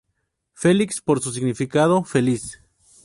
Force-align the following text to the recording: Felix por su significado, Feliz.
Felix 0.55 0.99
por 0.99 1.21
su 1.21 1.31
significado, 1.31 2.03
Feliz. 2.03 2.59